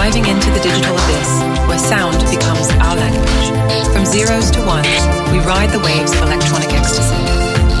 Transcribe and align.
diving 0.00 0.24
into 0.32 0.48
the 0.56 0.62
digital 0.64 0.96
abyss 0.96 1.30
where 1.68 1.76
sound 1.76 2.16
becomes 2.32 2.72
our 2.80 2.96
language. 2.96 3.46
From 3.92 4.08
zeros 4.08 4.48
to 4.48 4.60
ones, 4.64 4.88
we 5.28 5.36
ride 5.44 5.68
the 5.76 5.82
waves 5.84 6.16
of 6.16 6.24
electronic 6.24 6.72
ecstasy. 6.72 7.20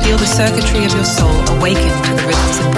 Feel 0.04 0.20
the 0.20 0.28
circuitry 0.28 0.84
of 0.84 0.92
your 0.92 1.08
soul 1.08 1.32
awaken 1.56 1.88
to 1.88 2.12
the 2.12 2.24
rhythms 2.28 2.60
of. 2.60 2.68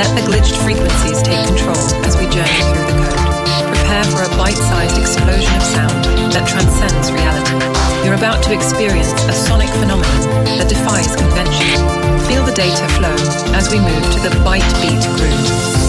Let 0.00 0.08
the 0.16 0.24
glitched 0.24 0.56
frequencies 0.64 1.20
take 1.20 1.44
control 1.44 1.76
as 2.08 2.16
we 2.16 2.24
journey 2.32 2.64
through 2.72 2.88
the 2.88 2.96
code. 3.04 3.20
Prepare 3.68 4.06
for 4.16 4.24
a 4.24 4.32
bite-sized 4.40 4.96
explosion 4.96 5.52
of 5.52 5.64
sound 5.68 6.00
that 6.32 6.48
transcends 6.48 7.12
reality. 7.12 7.60
You're 8.00 8.16
about 8.16 8.40
to 8.48 8.56
experience 8.56 9.12
a 9.28 9.36
sonic 9.36 9.68
phenomenon 9.76 10.24
that 10.56 10.72
defies 10.72 11.12
convention. 11.20 11.84
Feel 12.24 12.48
the 12.48 12.56
data 12.56 12.88
flow 12.96 13.12
as 13.52 13.68
we 13.68 13.76
move 13.76 14.04
to 14.16 14.20
the 14.24 14.32
Byte 14.40 14.72
Beat 14.80 15.04
groove. 15.20 15.87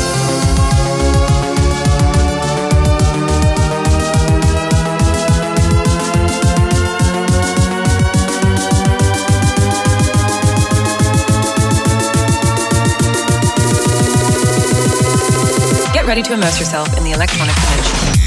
ready 16.09 16.23
to 16.23 16.33
immerse 16.33 16.59
yourself 16.59 16.97
in 16.97 17.03
the 17.03 17.11
electronic 17.11 17.53
dimension. 17.53 18.18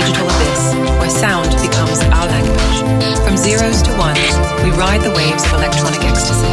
digital 0.00 0.24
abyss 0.32 0.72
where 0.96 1.12
sound 1.12 1.52
becomes 1.60 2.00
our 2.16 2.24
language. 2.24 2.76
From 3.20 3.36
zeros 3.36 3.84
to 3.84 3.92
ones, 4.00 4.32
we 4.64 4.72
ride 4.80 5.04
the 5.04 5.12
waves 5.12 5.44
of 5.44 5.60
electronic 5.60 6.00
ecstasy. 6.08 6.48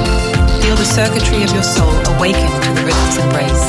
Feel 0.59 0.76
the 0.76 0.88
circuitry 0.88 1.44
of 1.48 1.52
your 1.56 1.64
soul 1.64 1.95
awaken 2.20 2.52
to 2.52 2.70
the 2.76 2.83
rhythm's 2.83 3.16
embrace. 3.16 3.64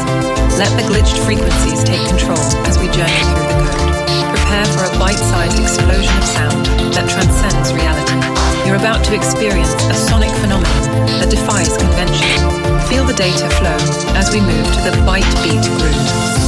Let 0.58 0.74
the 0.74 0.82
glitched 0.90 1.22
frequencies 1.22 1.86
take 1.86 2.02
control 2.10 2.42
as 2.66 2.74
we 2.82 2.90
journey 2.90 3.22
through 3.30 3.46
the 3.46 3.58
code. 3.70 3.86
Prepare 4.34 4.66
for 4.74 4.82
a 4.90 4.92
bite-sized 4.98 5.58
explosion 5.62 6.14
of 6.18 6.26
sound 6.26 6.66
that 6.98 7.06
transcends 7.06 7.70
reality. 7.70 8.18
You're 8.66 8.82
about 8.82 9.06
to 9.06 9.14
experience 9.14 9.72
a 9.86 9.94
sonic 9.94 10.34
phenomenon 10.42 10.82
that 11.22 11.30
defies 11.30 11.78
convention. 11.78 12.34
Feel 12.90 13.06
the 13.06 13.14
data 13.14 13.46
flow 13.62 13.78
as 14.18 14.34
we 14.34 14.42
move 14.42 14.66
to 14.74 14.80
the 14.90 14.94
Byte 15.06 15.30
Beat 15.46 15.62
groove. 15.78 16.47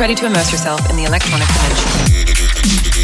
ready 0.00 0.14
to 0.14 0.24
immerse 0.24 0.50
yourself 0.50 0.88
in 0.88 0.96
the 0.96 1.04
electronic 1.04 1.46
dimension. 1.46 2.99